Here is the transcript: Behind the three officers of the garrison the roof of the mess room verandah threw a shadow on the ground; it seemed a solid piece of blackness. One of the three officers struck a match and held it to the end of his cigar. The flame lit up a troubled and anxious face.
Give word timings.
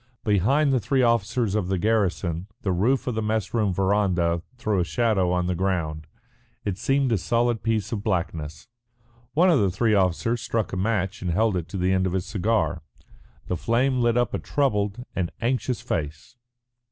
Behind 0.23 0.73
the 0.73 0.79
three 0.79 1.03
officers 1.03 1.53
of 1.53 1.67
the 1.67 1.77
garrison 1.77 2.47
the 2.63 2.71
roof 2.71 3.05
of 3.05 3.13
the 3.13 3.21
mess 3.21 3.53
room 3.53 3.71
verandah 3.71 4.41
threw 4.57 4.79
a 4.79 4.83
shadow 4.83 5.29
on 5.31 5.45
the 5.45 5.53
ground; 5.53 6.07
it 6.65 6.79
seemed 6.79 7.11
a 7.11 7.19
solid 7.19 7.61
piece 7.61 7.91
of 7.91 8.03
blackness. 8.03 8.67
One 9.35 9.51
of 9.51 9.59
the 9.59 9.69
three 9.69 9.93
officers 9.93 10.41
struck 10.41 10.73
a 10.73 10.75
match 10.75 11.21
and 11.21 11.29
held 11.29 11.55
it 11.55 11.67
to 11.67 11.77
the 11.77 11.93
end 11.93 12.07
of 12.07 12.13
his 12.13 12.25
cigar. 12.25 12.81
The 13.45 13.55
flame 13.55 14.01
lit 14.01 14.17
up 14.17 14.33
a 14.33 14.39
troubled 14.39 15.05
and 15.15 15.31
anxious 15.39 15.81
face. 15.81 16.35